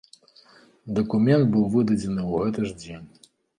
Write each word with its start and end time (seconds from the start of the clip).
Дакумент 0.99 1.45
быў 1.57 1.69
выдадзены 1.75 2.21
ў 2.25 2.33
гэты 2.43 2.59
ж 2.73 2.77
дзень. 2.83 3.07